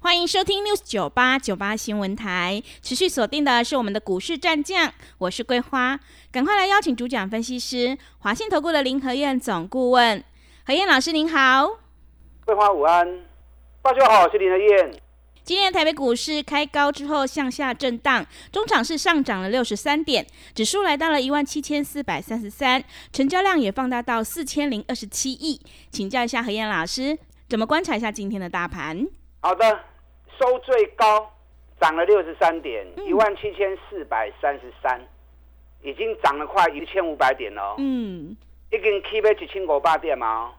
[0.00, 5.98] 欢迎收听 news 九八九八新闻台，持续锁定的是我们的股市战将，我是桂花，
[6.30, 10.22] 赶快来邀请主讲分析师华信投顾的林和燕总顾问，
[10.64, 11.78] 何燕老师您好，
[12.46, 13.24] 桂花午安，
[13.82, 14.94] 大家好，我是林和燕。
[15.42, 29.04] 今天台北股市开高之后向下震荡，中场是上涨了六十三点，指数来到了一万七千四百三十三，成交量也放大到四千零二十七亿，请教一下何燕老师，怎么观察一下今天的大盘？
[29.40, 29.80] 好的，
[30.38, 31.30] 收最高
[31.80, 35.00] 涨了六十三点，一万七千四百三十三，
[35.82, 37.74] 已经涨了快一千五百点了。
[37.78, 38.36] 嗯，
[38.70, 40.52] 已经 keep 一千五百点嘛。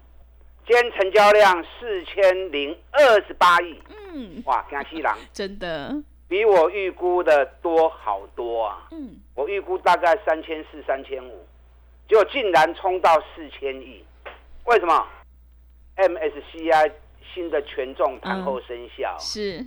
[0.68, 3.82] 今天成交量四千零二十八亿。
[4.14, 5.18] 嗯，哇，江西郎！
[5.34, 5.96] 真的
[6.28, 8.88] 比我预估的多好多啊。
[8.92, 11.46] 嗯，我预估大概三千四、三千五，
[12.08, 14.04] 结果竟然冲到四千亿，
[14.66, 15.08] 为什么
[15.96, 16.92] ？MSCI。
[17.40, 19.64] 新的权重盘后生效是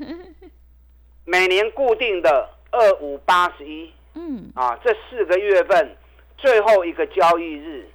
[1.24, 5.96] 每年固定的二五八十一，嗯啊，这四个月份
[6.36, 7.88] 最后一个交易日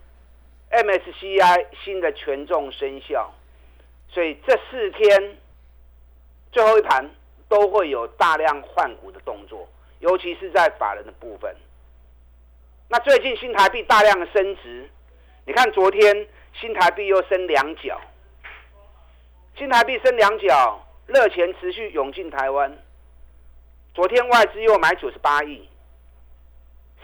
[0.72, 3.32] ，MSCI 新的权重生效，
[4.10, 5.38] 所以这四天
[6.52, 7.08] 最后一盘
[7.48, 11.56] 都会有大量换股的动作，尤其是在法人的部分。
[12.90, 14.90] 那最近新台币大量的升值，
[15.46, 16.28] 你看昨天
[16.60, 18.02] 新台币又升两角。
[19.58, 22.72] 新台币升两角，热钱持续涌进台湾。
[23.96, 25.68] 昨天外资又买九十八亿，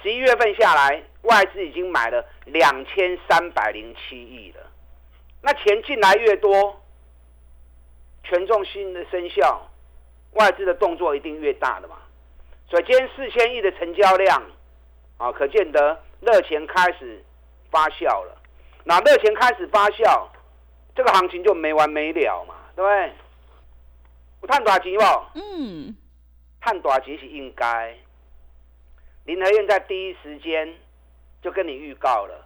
[0.04, 4.60] 十一月份下来，外资已经买了两千三百零七亿了。
[5.42, 6.80] 那钱进来越多，
[8.24, 9.68] 权重新的生效，
[10.34, 11.96] 外资的动作一定越大的嘛。
[12.70, 14.44] 所以今天四千亿的成交量，
[15.18, 17.20] 啊，可见得热钱开始
[17.72, 18.38] 发酵了。
[18.84, 20.28] 那热钱开始发酵。
[20.96, 23.12] 这个行情就没完没了嘛，对不对？
[24.42, 25.04] 我探大钱不？
[25.40, 25.96] 嗯，
[26.62, 27.96] 探大钱是应该。
[29.26, 30.76] 林和燕在第一时间
[31.42, 32.46] 就跟你预告了，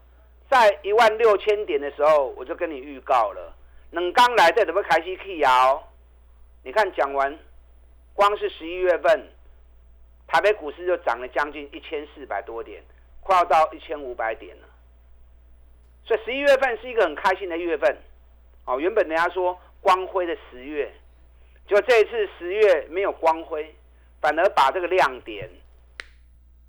[0.50, 3.53] 在一万六千点的时候，我就跟你预告了。
[3.91, 5.84] 冷刚来这怎么开始去摇？
[6.64, 7.38] 你看讲完，
[8.14, 9.28] 光是十一月份，
[10.28, 12.84] 台北股市就涨了将近一千四百多点，
[13.22, 14.68] 快要到一千五百点了。
[16.06, 17.97] 所以十一月份是一个很开心的月份。
[18.67, 20.94] 哦，原本人家说光辉的十月，
[21.66, 23.73] 就这一次十月没有光辉，
[24.22, 25.50] 反而把这个亮点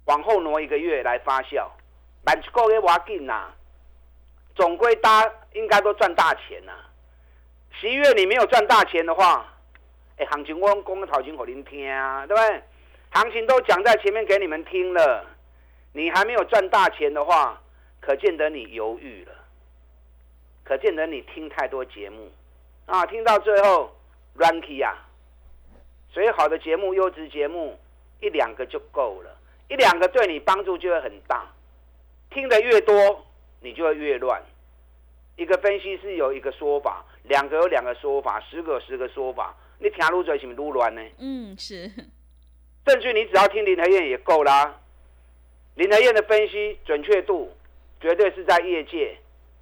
[0.04, 1.66] 往后挪一个月来发酵，
[2.24, 3.48] 满一个月挖紧呐，
[4.54, 6.72] 总归大家应该都赚大钱呐。
[7.80, 9.52] 十一月你没有赚大钱的话，
[10.18, 11.84] 哎，行情我讲个头前给您听，
[12.28, 12.62] 对不对？
[13.10, 15.26] 行情都讲在前面给你们听了，
[15.92, 17.60] 你还没有赚大钱的话，
[18.00, 19.32] 可见得你犹豫了。
[20.68, 22.30] 可见得你听太多节目，
[22.84, 23.90] 啊，听到最后
[24.36, 25.08] ，ranky 啊，
[26.12, 27.78] 所以好的节目、优质节目
[28.20, 29.34] 一两个就够了，
[29.70, 31.50] 一两个对你帮助就会很大。
[32.28, 33.24] 听得越多，
[33.62, 34.42] 你就会越乱。
[35.36, 41.00] 一个分析师有一个说法，两个有两个说法，十个有十个说法，你听入嘴是不是乱呢？
[41.16, 41.90] 嗯，是。
[42.84, 44.78] 证据你只要听林和燕也够啦。
[45.76, 47.56] 林和燕的分析准确度
[48.02, 49.16] 绝对是在业界。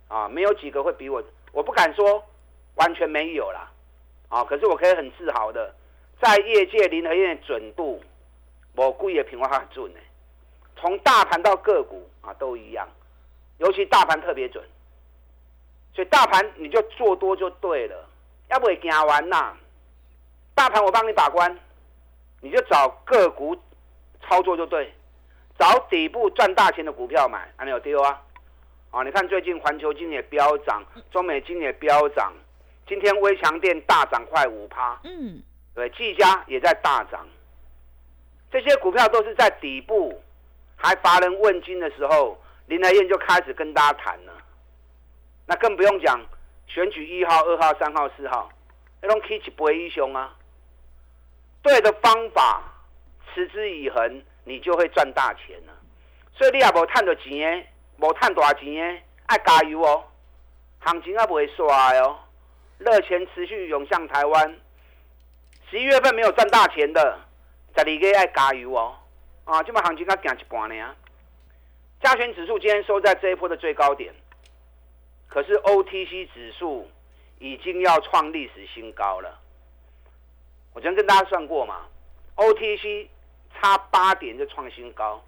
[0.08, 1.22] 啊，没有几个会比我，
[1.52, 2.24] 我不敢说
[2.76, 3.70] 完全没有啦，
[4.28, 5.74] 啊，可是我可以很自豪的，
[6.20, 8.02] 在业界林和燕准度，
[8.74, 10.00] 我估计平话很准呢。
[10.76, 12.88] 从大盘到个股啊都一样，
[13.58, 14.62] 尤其大盘特别准，
[15.94, 18.08] 所以大盘你就做多就对了，
[18.48, 19.56] 要不会惊完呐。
[20.54, 21.58] 大盘我帮你把关，
[22.40, 23.56] 你就找个股
[24.22, 24.92] 操作就对，
[25.58, 28.22] 找底部赚大钱的股票买，还没有丢啊。
[28.96, 32.32] 啊，你看最近环球金也飙涨，中美金也飙涨，
[32.88, 35.42] 今天微强电大涨快五趴，嗯，
[35.74, 37.28] 对，技嘉也在大涨，
[38.50, 40.18] 这些股票都是在底部
[40.76, 44.32] 还乏人问津的时候，林来燕就开始跟大家谈了，
[45.44, 46.18] 那更不用讲
[46.66, 48.50] 选举一号、二号、三号、四号，
[49.02, 50.34] 那种 K 起不会英雄啊，
[51.60, 52.62] 对的方法，
[53.34, 55.72] 持之以恒，你就会赚大钱了，
[56.32, 57.66] 所以你也无赚到钱。
[57.98, 60.04] 无赚大钱的，爱加油哦！
[60.80, 61.66] 行情也不会衰
[61.98, 62.18] 哦，
[62.78, 64.58] 热钱持续涌向台湾。
[65.70, 67.18] 十一月份没有赚大钱的，
[67.74, 68.94] 十二月爱加油哦！
[69.44, 70.94] 啊，这么行情才行一半呢。
[72.00, 74.14] 加权指数今天收在这一波的最高点，
[75.28, 76.88] 可是 OTC 指数
[77.38, 79.40] 已经要创历史新高了。
[80.74, 81.86] 我昨天跟大家算过嘛
[82.36, 83.08] ，OTC
[83.54, 85.24] 差八点就创新高，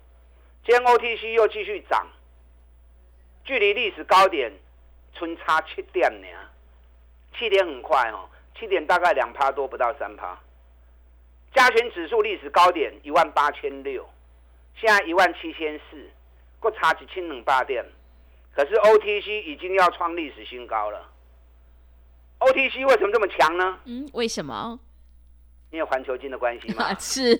[0.65, 2.07] 今天 OTC 又继续涨，
[3.49, 4.53] 距离历史高点
[5.15, 6.29] 春差七点呢，
[7.35, 10.39] 七点很快哦，七点大概两趴多不到三趴。
[11.55, 14.07] 加权指数历史高点一万八千六，
[14.79, 16.11] 现在一万七千四。
[16.61, 17.83] 过差几千两百点，
[18.53, 21.09] 可是 OTC 已经要创历史新高了。
[22.41, 23.79] OTC 为什么这么强呢？
[23.85, 24.79] 嗯，为什么？
[25.71, 26.93] 因为环球金的关系嘛。
[26.99, 27.35] 是。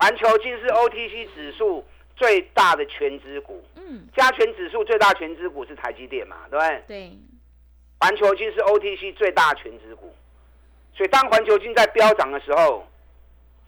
[0.00, 1.84] 环球金是 OTC 指数
[2.16, 3.62] 最大的全资股。
[3.76, 4.08] 嗯。
[4.16, 6.48] 加权指数最大全资股是台积电嘛？
[6.50, 6.82] 对不对？
[6.88, 7.12] 对。
[8.00, 10.14] 环球金是 OTC 最大全资股，
[10.94, 12.86] 所以当环球金在飙涨的时候，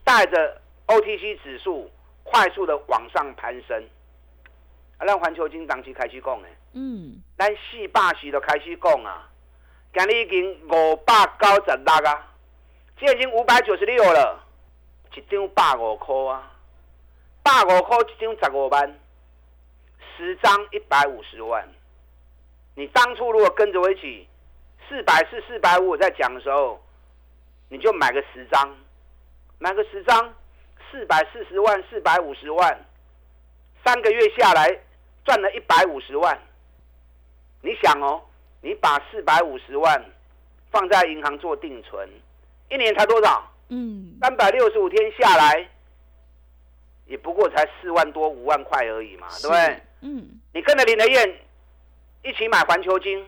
[0.05, 1.91] 带着 OTC 指数
[2.25, 3.83] 快速的往上攀升。
[4.99, 9.31] 啊，咱环球金当时开始供的，嗯，咱四百时就开始讲啊，
[9.95, 12.35] 今日已经五百九十六啊，
[12.99, 14.45] 现在已经五百九十六了，
[15.17, 16.53] 一张百五块啊，
[17.49, 18.99] 百五块一张十五万，
[20.17, 21.67] 十张一百五十万。
[22.75, 24.29] 你当初如果跟着我一起，
[24.87, 26.79] 四百四、四百五我在讲的时候，
[27.71, 28.77] 你就买个十张，
[29.59, 30.35] 买个十张，
[30.91, 32.79] 四百四十万、四百五十万，
[33.85, 34.79] 三个月下来。
[35.25, 36.41] 赚了一百五十万，
[37.61, 38.23] 你想哦，
[38.63, 40.03] 你把四百五十万
[40.71, 42.09] 放在银行做定存，
[42.71, 43.47] 一年才多少？
[43.69, 45.69] 嗯，三百六十五天下来，
[47.09, 49.83] 也不过才四万多五万块而已嘛，对不对？
[50.03, 51.41] 嗯，你跟着林德燕
[52.23, 53.27] 一起买环球金，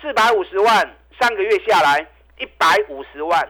[0.00, 2.06] 四百五十万，三个月下来
[2.38, 3.48] 一百五十万，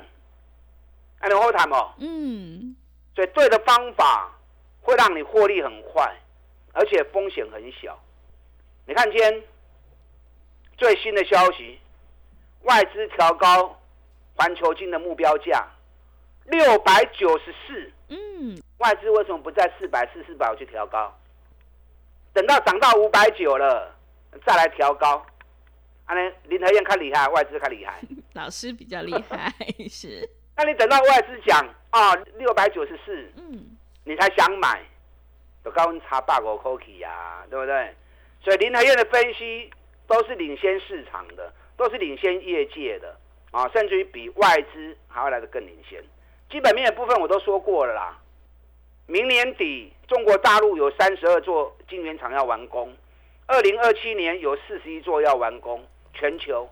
[1.21, 1.93] 还能后谈哦。
[1.99, 2.75] 嗯，
[3.15, 4.33] 所以对的方法
[4.81, 6.11] 会让你获利很快。
[6.77, 7.97] 而且风险很小，
[8.85, 9.43] 你看今天
[10.77, 11.79] 最新的消息，
[12.63, 13.81] 外资调高
[14.35, 15.65] 环球金的目标价
[16.47, 17.93] 六百九十四。
[18.09, 21.13] 嗯，外资为什么不在四百四、四百五去调高？
[22.33, 23.95] 等到涨到五百九了
[24.45, 25.25] 再来调高？
[26.07, 28.01] 啊，呢林和燕看厉害，外资看厉害，
[28.35, 29.53] 老师比较厉害
[29.89, 30.29] 是。
[30.57, 34.83] 那你等到外资讲啊六百九十四，嗯，你才想买？
[35.65, 37.95] 有高温差百五块起呀，对不对？
[38.43, 39.71] 所以林和燕的分析
[40.07, 43.17] 都是领先市场的，都是领先业界的
[43.51, 46.05] 啊，甚至于比外资还要来的更领先。
[46.51, 48.19] 基本面的部分我都说过了啦。
[49.07, 52.95] 明年底中国大陆有三十二座晶圆厂要完工，
[53.47, 56.69] 二零二七年有四十一座要完工，全球。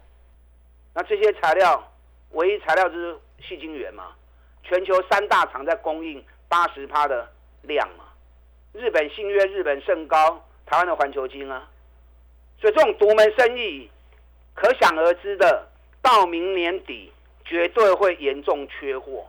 [0.94, 1.92] 那这些材料，
[2.30, 3.16] 唯一材料就是
[3.46, 4.14] 细晶圆嘛，
[4.62, 7.28] 全球三大厂在供应八十趴的
[7.62, 8.04] 量嘛。
[8.72, 11.68] 日本信约、日本盛高，台湾的环球金啊，
[12.58, 13.90] 所以这种独门生意，
[14.54, 15.68] 可想而知的，
[16.00, 17.12] 到明年底
[17.44, 19.26] 绝对会严重缺货。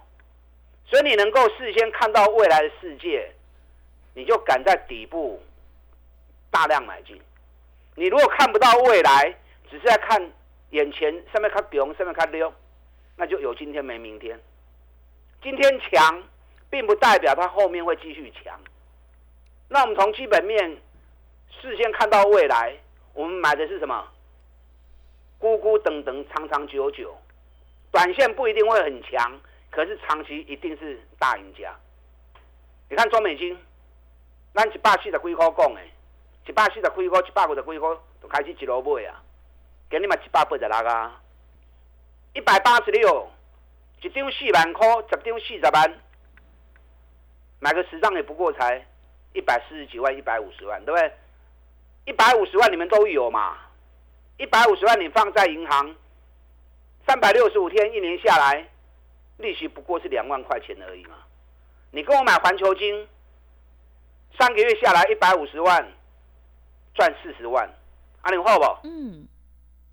[0.85, 3.31] 所以你能够事先看到未来的世界，
[4.13, 5.41] 你就敢在底部
[6.51, 7.19] 大量买进。
[7.95, 9.35] 你如果看不到未来，
[9.69, 10.31] 只是在看
[10.71, 12.53] 眼前上面看熊，上面看溜，
[13.15, 14.39] 那就有今天没明天。
[15.41, 16.23] 今天强，
[16.69, 18.59] 并不代表它后面会继续强。
[19.69, 20.77] 那我们从基本面
[21.61, 22.75] 事先看到未来，
[23.13, 24.07] 我们买的是什么？
[25.39, 27.15] 咕咕等等，长长久久，
[27.91, 29.39] 短线不一定会很强，
[29.73, 31.75] 可是长期一定是大赢家。
[32.89, 33.57] 你看中美金，
[34.53, 35.81] 咱一百四十几块讲的，
[36.47, 37.89] 一百四十几块、一百五十几块
[38.21, 39.23] 都开始一路买啊，
[39.89, 41.19] 给你嘛一百八十六啊，
[42.33, 43.27] 一百八十六，
[44.03, 45.99] 一张四万块，十张四十万，
[47.59, 48.85] 买个十张也不过才。
[49.33, 51.11] 一百四十几万，一百五十万，对不对？
[52.05, 53.57] 一百五十万你们都有嘛？
[54.37, 55.95] 一百五十万你放在银行，
[57.07, 58.69] 三百六十五天一年下来，
[59.37, 61.15] 利息不过是两万块钱而已嘛。
[61.91, 63.07] 你跟我买环球金，
[64.39, 65.87] 三个月下来一百五十万，
[66.95, 67.69] 赚四十万，
[68.21, 68.87] 阿你好不？
[68.87, 69.27] 嗯。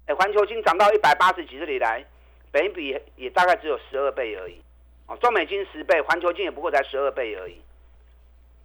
[0.06, 2.04] 哎，环球金涨到一百八十几这里来，
[2.50, 4.60] 本比也大概只有十二倍而已。
[5.06, 7.60] 哦，中美金十倍，环球金也不过才十二倍而已。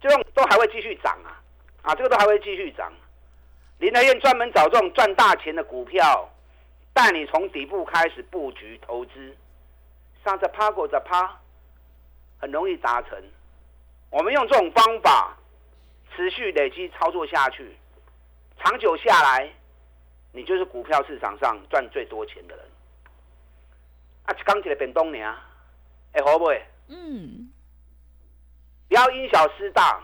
[0.00, 1.40] 这种都还会继续涨啊，
[1.82, 2.92] 啊，这个都还会继续涨。
[3.78, 6.30] 林德燕专门找这种赚大钱的股票，
[6.92, 9.36] 带你从底部开始布局投资，
[10.26, 11.38] 上次趴过着趴，
[12.40, 13.16] 很容易达成。
[14.10, 15.36] 我们用这种方法
[16.12, 17.76] 持续累积操作下去，
[18.58, 19.48] 长久下来，
[20.32, 22.66] 你就是股票市场上赚最多钱的人。
[24.24, 25.32] 啊，刚起来变东年，
[26.14, 26.50] 哎，好不？
[26.88, 27.48] 嗯。
[28.88, 30.02] 不要因小失大。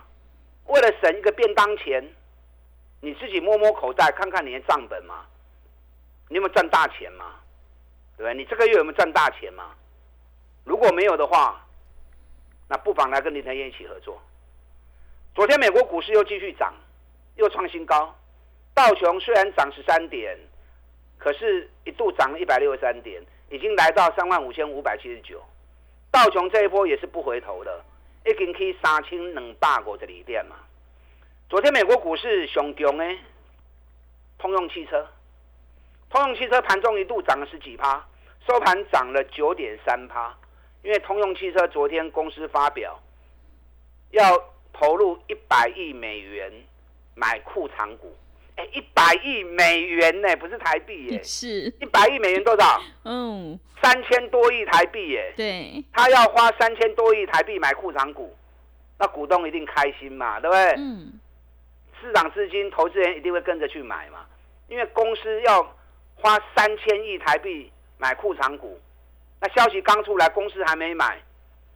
[0.67, 2.01] 为了省一个便当钱，
[3.01, 5.25] 你自己摸摸口袋，看看你的账本嘛，
[6.29, 7.41] 你有没有赚大钱嘛？
[8.15, 8.33] 对不对？
[8.33, 9.75] 你这个月有没有赚大钱嘛？
[10.63, 11.65] 如果没有的话，
[12.67, 14.21] 那不妨来跟林德燕一起合作。
[15.35, 16.73] 昨天美国股市又继续涨，
[17.35, 18.15] 又创新高。
[18.73, 20.37] 道琼虽然涨十三点，
[21.17, 25.41] 可是一度涨了一百六十三点，已经来到三万五千五百七十九。
[26.11, 27.83] 道琼这一波也是不回头的。
[28.25, 30.55] 已经去三千两百五十二点嘛。
[31.49, 33.17] 昨天美国股市上强的，
[34.37, 35.05] 通用汽车，
[36.09, 38.01] 通用汽车盘中一度涨了十几趴，
[38.47, 40.33] 收盘涨了九点三趴。
[40.83, 42.99] 因为通用汽车昨天公司发表，
[44.11, 44.37] 要
[44.71, 46.51] 投入一百亿美元
[47.15, 48.15] 买库藏股。
[48.55, 52.79] 哎，一百亿美元呢，不是台币耶， 是一百亿美元多少？
[53.03, 55.33] 嗯，三千多亿台币耶。
[55.35, 58.35] 对，他要花三千多亿台币买库藏股，
[58.99, 60.75] 那股东一定开心嘛，对不对？
[60.77, 61.19] 嗯。
[61.99, 64.25] 市场资金投资人一定会跟着去买嘛，
[64.67, 65.63] 因为公司要
[66.15, 68.77] 花三千亿台币买库藏股，
[69.43, 71.21] 那消息刚出来，公司还没买，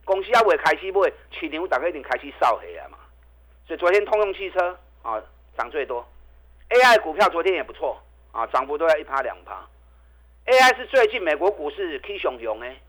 [0.05, 2.97] 公司要未开始买，市场大概一定开始扫黑了嘛。
[3.67, 5.21] 所以昨天通用汽车啊
[5.57, 6.07] 涨最多。
[6.69, 9.67] AI 股票昨天也不错啊，涨幅都在一趴两趴。
[10.45, 12.79] AI 是最近美国股市 K 熊熊诶，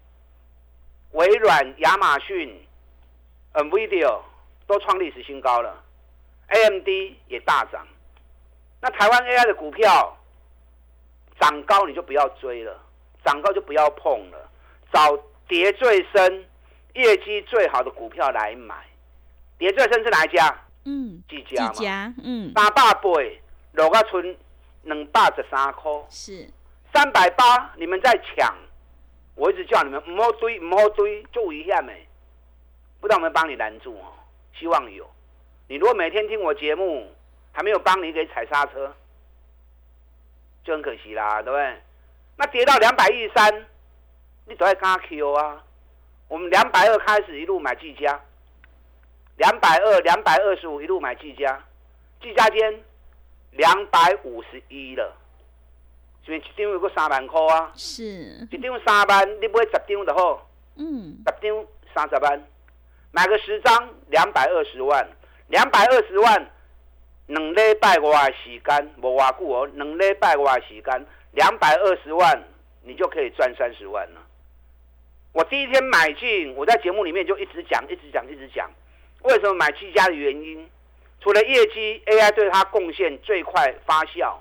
[1.11, 2.65] 微软、亚马逊、
[3.55, 4.21] NVIDIA
[4.69, 5.83] 都创历史新高了
[6.47, 6.87] ，AMD
[7.27, 7.85] 也大涨。
[8.81, 10.17] 那台湾 AI 的股票
[11.41, 12.81] 涨高你就不要追了，
[13.25, 14.49] 涨高就不要碰了，
[14.93, 16.47] 找跌最深、
[16.95, 18.75] 业绩最好的股票来买。
[19.59, 20.55] 跌最深是哪一家？
[20.85, 22.15] 嗯，几家嘛？
[22.23, 23.43] 嗯，八百倍。
[23.73, 24.37] 落个村
[24.83, 26.51] 两百十三块，是
[26.93, 28.53] 三百八，你们在抢，
[29.37, 32.09] 我一直叫你们唔好堆，唔好堆，注意一下没？
[32.99, 34.11] 不知道有没有帮你拦住哦？
[34.59, 35.09] 希望有。
[35.69, 37.15] 你如果每天听我节目，
[37.53, 38.93] 还没有帮你给踩刹车，
[40.65, 41.81] 就很可惜啦，对不对？
[42.37, 43.67] 那跌到两百一三，
[44.49, 45.63] 你都在加 Q 啊？
[46.29, 48.21] 我们两百二开始一路买技嘉，
[49.37, 51.63] 两百二、两百二十五一路买技嘉，
[52.21, 52.83] 技嘉间。
[53.53, 55.17] 两百五十一了，
[56.25, 57.73] 是咪一张有个三万块啊？
[57.75, 58.03] 是，
[58.51, 60.47] 一张三万，你买十张就好。
[60.77, 62.47] 嗯，十张三十万，
[63.11, 65.09] 买个十张两百二十万，
[65.49, 66.51] 两百二十万，
[67.27, 72.45] 两礼拜外时间，无偌久哦，两礼拜外时间，两百二十万，
[72.83, 74.21] 你就可以赚三十万了。
[75.39, 78.69] 我第一天买进，我在节目里面就一直讲，一直讲，一直讲，
[79.23, 80.69] 为什么买七家的原因。
[81.21, 84.35] 除了业绩，AI 对它贡献最快发酵，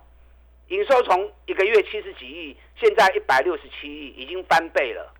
[0.69, 5.13] 营收从一个月七十几亿，现在一百六十七亿，已经翻倍了。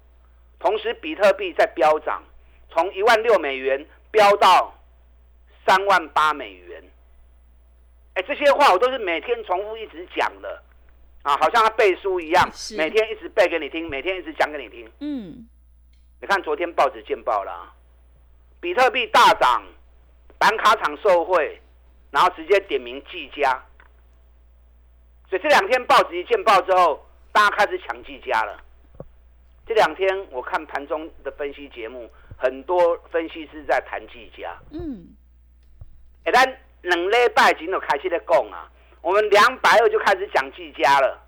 [0.58, 2.24] 同时，比特币在飙涨，
[2.72, 4.74] 从一万六美元飙到
[5.64, 6.84] 三万八美元。
[8.16, 10.60] 哎，这些话我都是每天重复一直讲的，
[11.22, 14.90] 啊，好像他背书一样，每天一直背给你听，每天一直讲给你听。
[15.02, 15.48] 嗯，
[16.22, 17.74] 你看昨天报纸见报了，
[18.60, 19.64] 比特币大涨。
[20.40, 21.60] 板卡厂受贿，
[22.12, 23.60] 然后直接点名季家，
[25.28, 28.64] 所以这两天报纸一见报之后，大家开始抢季家了。
[29.66, 32.08] 这两天我看盘中的分析节目，
[32.38, 34.56] 很多分析师在谈季家。
[34.70, 35.08] 嗯，
[36.26, 36.46] 哎，咱
[36.84, 38.70] 两礼拜前就开始在讲啊，
[39.02, 41.20] 我们两百二就开始讲季家了，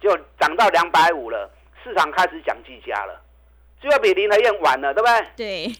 [0.00, 0.10] 就
[0.40, 1.48] 涨到两百五了，
[1.84, 3.23] 市场开始讲季家了，
[3.84, 5.26] 就要比林和燕晚了，对不对？
[5.36, 5.76] 对。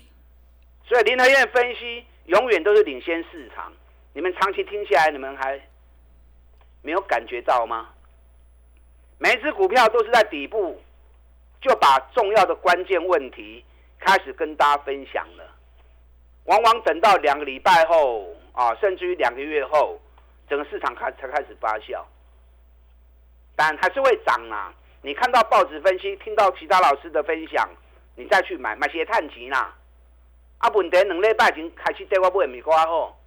[0.86, 3.72] 所以林和燕分析永远都是领先市场，
[4.12, 5.58] 你们长期听下来，你们还
[6.82, 7.88] 没有感觉到吗？
[9.16, 10.78] 每一只股票都是在底部
[11.62, 13.64] 就把重要的关键问题
[13.98, 15.50] 开始跟大家分享了，
[16.44, 19.98] 往往等到两个礼拜后啊，甚至于两个月后，
[20.46, 22.04] 整个市场开才开始发酵，
[23.56, 24.74] 但还是会涨啊！
[25.00, 27.66] 你看到报纸分析，听到其他老师的分享，
[28.16, 29.74] 你再去买买些碳基啦。
[30.58, 33.18] 啊，问题两礼拜前开始对我买米瓜好，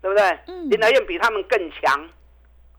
[0.00, 0.38] 对不对？
[0.46, 0.70] 嗯。
[0.70, 2.08] 林德燕比他们更强，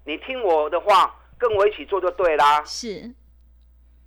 [0.05, 2.63] 你听我的话，跟我一起做就对啦。
[2.63, 3.13] 是。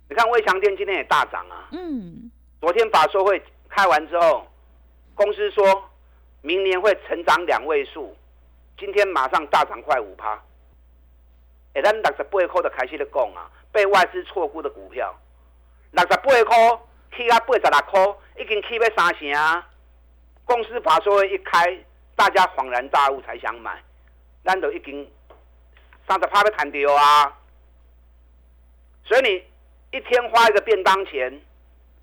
[0.09, 1.69] 你看魏强店今天也大涨啊。
[1.71, 2.29] 嗯。
[2.59, 4.45] 昨天法说会开完之后，
[5.15, 5.89] 公司说
[6.41, 8.15] 明年会成长两位数，
[8.77, 10.41] 今天马上大涨快五趴。
[11.73, 15.15] 哎，咱六十八块就开始在讲啊，被外资错估的股票，
[15.91, 16.43] 六十八块
[17.15, 18.15] 起啊八十六块。
[18.37, 19.69] 已经起要三成啊，
[20.45, 21.77] 公司法说一开，
[22.15, 23.79] 大家恍然大悟才想买，
[24.43, 25.07] 咱都已经
[26.07, 27.37] 三十趴要谈掉啊！
[29.05, 29.43] 所以你
[29.95, 31.39] 一天花一个便当钱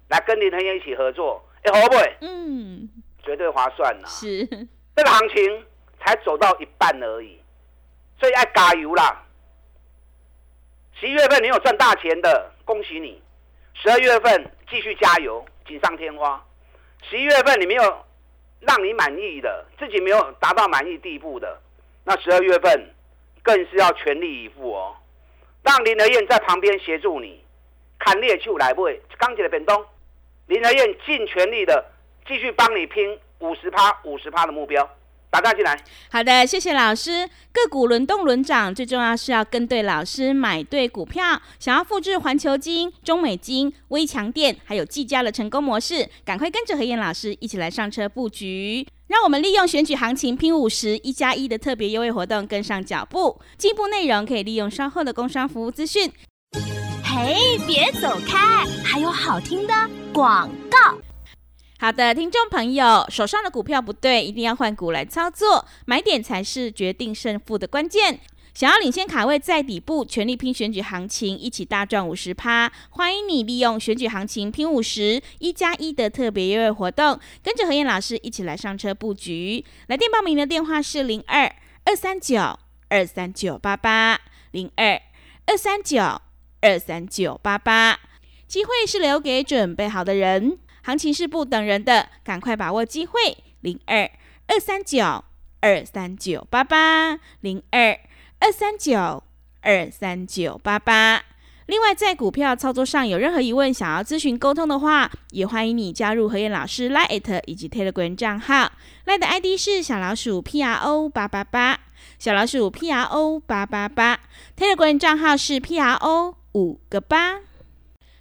[0.08, 1.96] 来跟林腾燕一起合作，哎，好不？
[2.20, 2.88] 嗯，
[3.24, 4.06] 绝对划算呐。
[4.06, 4.46] 是，
[4.94, 5.66] 这个行情
[5.98, 7.42] 才走到一半而已，
[8.20, 9.24] 所以要加油啦。
[11.00, 13.20] 十一月份你有赚大钱的，恭喜你；
[13.80, 16.44] 十二月份继续加油，锦上添花。
[17.02, 18.04] 十一月份你没有
[18.58, 21.61] 让你满意的，自己没有达到满意地步的，
[22.02, 22.92] 那十二月份
[23.42, 24.97] 更是要全力以赴哦。
[25.62, 27.40] 让林德燕在旁边协助你，
[28.00, 28.88] 砍猎就来不？
[29.16, 29.87] 钢铁的本东，
[30.47, 31.85] 林德燕尽全力的
[32.26, 34.88] 继续帮你拼五十趴、五十趴的目标。
[35.30, 35.78] 打大进来。
[36.11, 37.28] 好的，谢谢老师。
[37.52, 41.40] 个股轮动轮涨，最重要是要跟对老师，买对股票。
[41.58, 48.87] 想要复制环球金、中美金、微强电还有技嘉的成功模式，赶快跟着何燕老师一起来上车布局。
[49.08, 53.40] 让我们利用选举行情拼五十一加一的特别优惠活动，跟上脚步。
[53.56, 56.12] 进一步内容可以利用稍后的工商服务资讯。
[57.02, 59.75] 嘿，别走开，还有好听的
[60.12, 60.99] 广告。
[61.80, 68.18] 好的，听众朋友，手上的股票不对，一定要换股来操作，买点才是决定胜负的关键。
[68.52, 72.73] 想要领先卡位在底部，全力拼选举行情，一起大赚五十趴。
[72.90, 79.64] 欢迎你利用选举行情拼五十一加一的特别优惠活动，跟着何燕老师一起来上车布局。
[79.87, 81.54] 来电报名的电话是零二
[81.85, 82.58] 二三九
[82.88, 84.18] 二三九八八
[84.50, 85.00] 零二
[85.47, 86.02] 二三九
[86.61, 88.00] 二三九八八。
[88.49, 93.37] 机会是留给准备好的人，行情是不等人的，赶快把握机会。
[93.61, 94.11] 零二
[94.47, 95.25] 二三九
[95.61, 97.99] 二三九八八零二。
[98.40, 99.25] 二三九
[99.62, 101.25] 二三九八八。
[101.66, 108.70] 另外，在股票操作上有任何疑问，想要咨询沟通的话，也欢迎你加入何燕老师 Line 以及 Telegram 账号。
[109.06, 111.80] Line 的 ID 是小老鼠 P R O 八八八，
[112.18, 114.20] 小老鼠 P R O 八八八。
[114.56, 117.40] Telegram 账号是 P R O 五个八。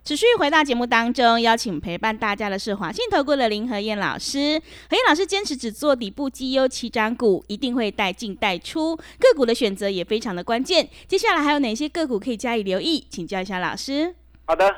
[0.08, 4.58] 持续回到节目当中，邀请陪伴大家的是华信投顾的林和燕老师。
[4.90, 10.88] 何燕老师坚持只做底部绩优起涨股，一定会带进带出，个股的选择也非常的关键。
[11.10, 13.06] 接下来还有哪些个股可以加以留意？
[13.10, 14.16] 请教一下老师。
[14.46, 14.74] 好的，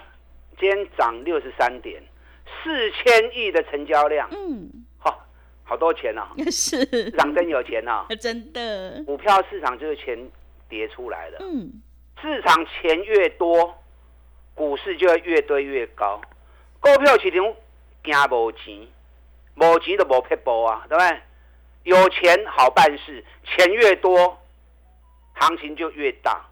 [0.60, 2.02] 今天涨六十三点，
[2.64, 5.28] 四千亿的成交量，嗯，好，
[5.64, 10.18] 好多钱哦， 是，涨真有钱哦， 真的，股票市场就是钱
[10.68, 11.72] 叠出来的，嗯，
[12.20, 13.76] 市场钱越多。
[14.60, 16.20] 股市就会越堆越高，
[16.82, 17.56] 股票市场
[18.04, 18.86] 惊无钱，
[19.56, 21.22] 无钱就无撇步啊，对不对？
[21.84, 24.38] 有钱好办事，钱越多，
[25.36, 26.46] 行情就越大。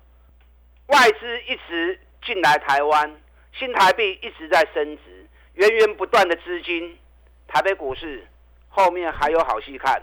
[0.85, 3.13] 外资一直进来台湾，
[3.51, 6.97] 新台币一直在升值，源源不断的资金，
[7.45, 8.25] 台北股市
[8.69, 10.01] 后面还有好戏看，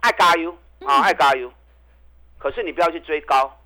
[0.00, 1.52] 爱加油啊，爱加油！
[2.40, 3.61] 可是你不要去追高。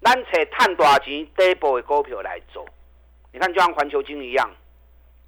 [0.00, 2.64] 咱找赚大钱底部的股票来做，
[3.32, 4.48] 你看就像环球金一样，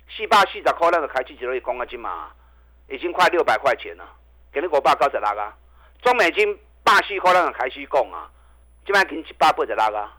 [0.09, 2.30] 四百四十块那个开始就可以讲啊，金嘛，
[2.88, 4.09] 已经快六百块钱了，
[4.52, 5.54] 给你五百九十六啊。
[6.00, 8.30] 中美金百四块那个开始讲啊，
[8.87, 10.16] 今晚给你一百八十六啊。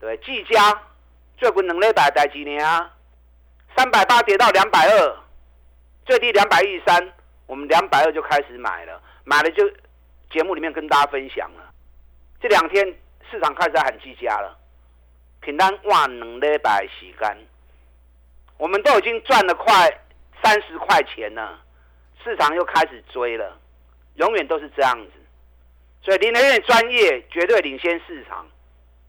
[0.00, 0.82] 对，技嘉
[1.36, 2.90] 最近两礼拜代志呢，
[3.76, 5.16] 三百八跌到两百二，
[6.06, 7.12] 最低两百一十三，
[7.46, 9.68] 我们两百二就开始买了，买了就
[10.30, 11.70] 节目里面跟大家分享了，
[12.40, 12.98] 这两天。
[13.30, 14.56] 市场开始很积家了，
[15.40, 17.36] 平单万能礼拜时间，
[18.56, 19.88] 我们都已经赚了快
[20.42, 21.60] 三十块钱了，
[22.24, 23.58] 市场又开始追了，
[24.14, 25.12] 永远都是这样子，
[26.02, 28.46] 所以林德院专业绝对领先市场，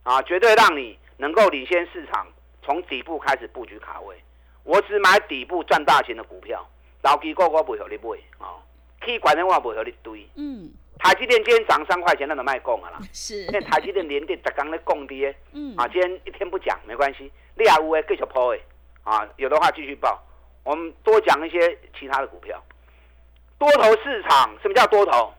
[0.02, 2.26] 啊，绝对让你能够领先市场，
[2.62, 4.22] 从底部开始布局卡位，
[4.64, 6.68] 我只买底部赚大钱的股票，
[7.02, 8.60] 老机构我不和你买，啊，
[9.00, 10.70] 可以管的我不和你堆，嗯。
[11.02, 12.98] 台积电今天涨三块钱，那能卖供啊啦。
[13.10, 15.34] 是，那台积电连电在刚在供跌。
[15.52, 15.74] 嗯。
[15.76, 18.62] 啊，今天一天不讲没关系，利亚乌诶继续抛诶。
[19.02, 20.22] 啊，有的话继续报。
[20.62, 22.62] 我们多讲一些其他的股票。
[23.58, 25.32] 多头市场，什么叫多头？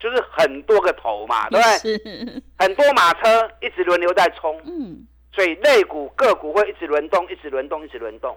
[0.00, 1.64] 就是很多个头嘛，对不
[1.98, 2.42] 对？
[2.58, 4.60] 很多马车一直轮流在冲。
[4.64, 5.06] 嗯。
[5.32, 8.36] 所以类股个股会一直轮动，一直轮动，一直轮动。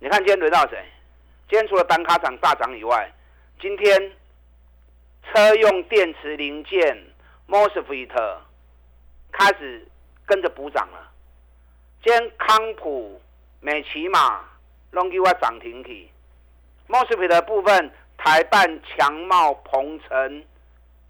[0.00, 0.84] 你看今天轮到谁？
[1.48, 3.10] 今天除了单卡涨大涨以外，
[3.58, 4.12] 今天。
[5.24, 7.06] 车用电池零件
[7.46, 8.36] ，Mosfet
[9.32, 9.86] 开始
[10.24, 11.12] 跟着补涨了。
[12.02, 13.20] 今天康普、
[13.60, 14.44] 美骑马
[14.90, 16.10] 拢给我涨停起。
[16.88, 20.44] Mosfet 的部分，台办、强茂、鹏程、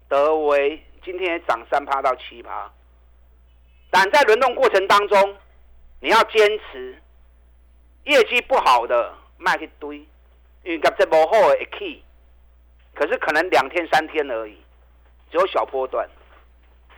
[0.07, 2.71] 德维今天也涨三趴到七趴。
[3.89, 5.37] 但在轮动过程当中，
[6.01, 7.01] 你要坚持，
[8.03, 9.97] 业绩不好的卖一堆，
[10.63, 12.03] 因为这无好的一起。
[12.99, 14.57] 可是可能两天三天而已，
[15.31, 16.05] 只有小波段。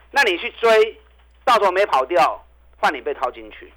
[0.10, 1.00] 那你去追，
[1.46, 2.44] 到时候没跑掉，
[2.80, 3.72] 换你被套进去。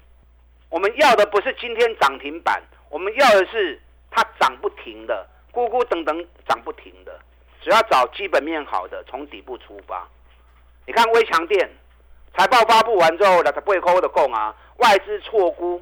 [0.69, 2.59] 我们要的不是今天涨停板，
[2.89, 7.15] 我们要的是它涨不停的，咕咕等等涨不停的，
[7.61, 10.07] 只要找基本面好的，从底部出发。
[10.87, 11.69] 你看微强电
[12.35, 15.79] 财报发布完之后，那它不会扣的供啊，外资错估，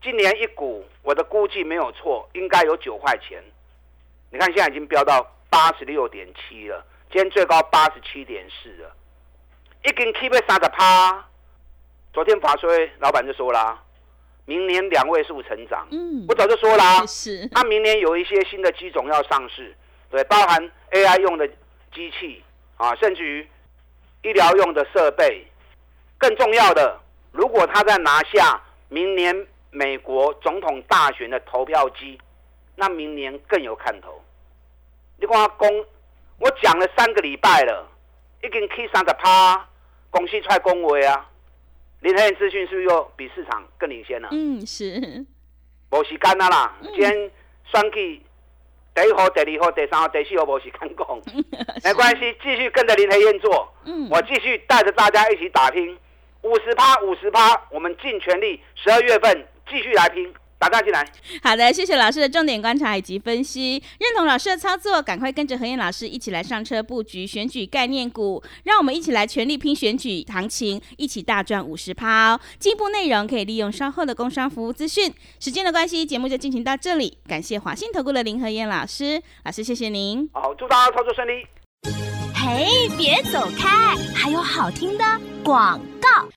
[0.00, 3.42] 今年一股我的估计没有错，应该有九块钱。
[4.30, 8.90] 你看现在已经飙到八十六点七了，今天最高八十七点四了，
[9.84, 11.22] 一根 keep 三十趴。
[12.14, 13.78] 昨天法说老板就说啦。
[14.46, 17.46] 明年两位数成长，嗯，我早就说啦，是。
[17.48, 19.72] 他明年有一些新的机种要上市，
[20.10, 21.46] 对，包含 AI 用的
[21.94, 22.42] 机器
[22.76, 23.46] 啊，甚至于
[24.22, 25.46] 医疗用的设备。
[26.18, 26.98] 更重要的，
[27.30, 32.18] 如果他在拿下明年美国总统大选的投票机，
[32.74, 34.20] 那明年更有看头。
[35.22, 35.86] 你看公，
[36.40, 37.88] 我讲了三个礼拜了，
[38.42, 39.68] 已经 K 三十趴，
[40.10, 41.28] 公司出来恭维啊。
[42.00, 44.28] 林黑资讯是不是又比市场更领先了？
[44.32, 45.24] 嗯，是。
[45.92, 47.30] 无时间啦啦，今天
[47.70, 48.20] 选去
[48.92, 51.22] 第一号、第二号、第三号、第四号无时间讲，
[51.84, 53.72] 没关系，继续跟着林黑燕做。
[53.84, 55.96] 嗯，我继续带着大家一起打拼，
[56.40, 60.34] 五十趴、五十趴，我们尽全力，十二月份继续来拼。
[60.62, 61.04] 打大进来。
[61.42, 72.40] 好的，谢谢老师的重点观察以及分析，认同老师的操作，赶快跟着何燕老师一起来上车布局选举概念股，让我们一起来全力拼选举行情，一起大赚五十趴哦！
[72.60, 75.12] 进一步内容可以利用稍后的工商服务资讯。
[75.40, 80.30] 时间的关系，节目就进行到这里，感谢华信投顾的林何燕老师，老师谢谢您。
[80.32, 81.44] 好，祝大家操作顺利。
[82.36, 85.04] 嘿，别走开，还有好听的
[85.42, 86.28] 广告。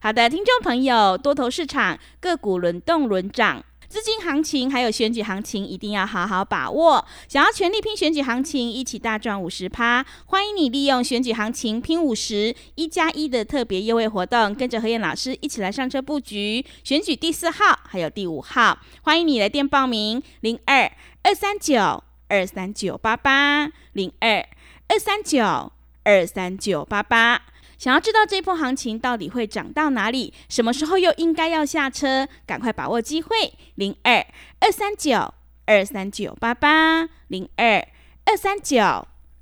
[0.00, 3.64] 好的，听众朋友，多头市场个股轮动轮涨。
[3.92, 7.04] 资金行情还有选举行情，一定要好好把握。
[7.28, 18.78] 想要全力拼选举行情，一起大赚五十趴，欢迎你利用选举行情拼五十一加一的特别优惠活动，跟着何燕老师一起来上车布局选举第四号还有第五号。
[19.02, 20.90] 欢迎你来电报名：零二
[21.22, 24.42] 二三九二三九八八零二
[24.88, 25.70] 二三九
[26.04, 27.42] 二三九八八。
[27.82, 32.28] 想要知道这波行情到底会涨到哪里，什么时候又应该要下车？
[32.46, 33.30] 赶快把握机会，
[33.74, 34.24] 零二
[34.60, 35.34] 二三九
[35.66, 37.84] 二三九八八零二
[38.24, 38.78] 二三九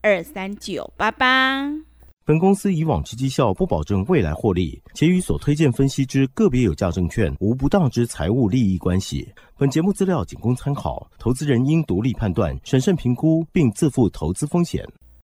[0.01, 1.71] 二三九八八。
[2.25, 9.31] 本公司以往之绩效不保证未来获利，且与所推荐分析之个别有价证券无不当之财务利益关系。
[9.59, 14.83] 本节目资料仅供参考，投资人应独立判断、审慎评估，并自负投资风险。